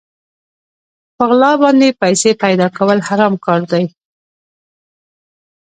په 1.15 1.23
غلا 1.29 1.51
باندې 1.63 1.97
پيسې 2.01 2.31
پيدا 2.43 2.67
کول 2.77 2.99
حرام 3.07 3.33
کار 3.45 3.61
دی. 3.71 3.85